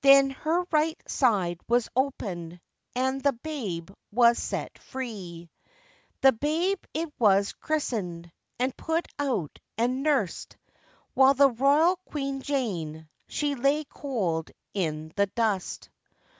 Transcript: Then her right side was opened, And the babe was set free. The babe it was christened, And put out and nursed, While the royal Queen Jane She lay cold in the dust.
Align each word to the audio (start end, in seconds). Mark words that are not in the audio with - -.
Then 0.00 0.30
her 0.30 0.64
right 0.72 1.00
side 1.08 1.60
was 1.68 1.88
opened, 1.94 2.60
And 2.96 3.22
the 3.22 3.34
babe 3.34 3.92
was 4.10 4.36
set 4.36 4.76
free. 4.80 5.48
The 6.22 6.32
babe 6.32 6.80
it 6.92 7.12
was 7.20 7.52
christened, 7.52 8.32
And 8.58 8.76
put 8.76 9.06
out 9.16 9.60
and 9.78 10.02
nursed, 10.02 10.56
While 11.14 11.34
the 11.34 11.50
royal 11.50 11.94
Queen 12.04 12.42
Jane 12.42 13.08
She 13.28 13.54
lay 13.54 13.84
cold 13.84 14.50
in 14.74 15.12
the 15.14 15.26
dust. 15.26 15.88